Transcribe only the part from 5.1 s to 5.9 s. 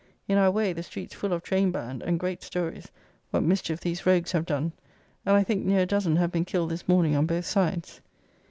and I think near a